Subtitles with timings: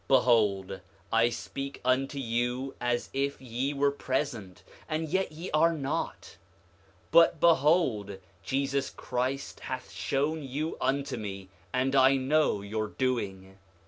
[0.07, 0.79] 8:35 Behold,
[1.13, 6.37] I speak unto you as if ye were present, and yet ye are not.
[7.11, 13.59] But behold, Jesus Christ hath shown you unto me, and I know your doing.